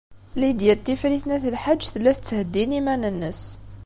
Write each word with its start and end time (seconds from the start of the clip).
Lidya 0.39 0.73
n 0.77 0.81
Tifrit 0.85 1.23
n 1.25 1.33
At 1.35 1.45
Lḥaǧ 1.55 1.81
tella 1.87 2.11
tettheddin 2.17 2.77
iman-nnes. 2.79 3.41